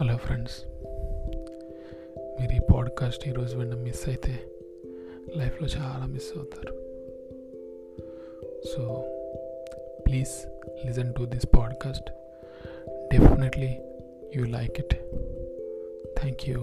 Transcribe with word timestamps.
Hello 0.00 0.16
friends 0.16 0.64
మీరు 2.40 2.52
ఈ 2.52 2.58
podcast 2.74 3.28
ఈరోజు 3.28 3.58
వినడం 3.58 3.82
మిస్ 3.82 4.08
అయితే 4.08 4.40
లైఫ్లో 5.36 5.68
చాలా 5.68 6.06
మిస్ 6.06 6.32
అవుతారు. 6.36 6.72
So 8.64 9.04
please 10.06 10.46
listen 10.86 11.14
to 11.14 11.24
this 11.24 11.46
podcast 11.56 12.10
definitely 12.90 13.76
you 14.36 14.44
like 14.44 14.78
it 14.78 14.94
thank 16.20 16.48
you 16.48 16.60